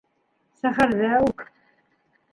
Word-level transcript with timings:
Сәхәрҙә 0.61 1.21
үк... 1.27 1.47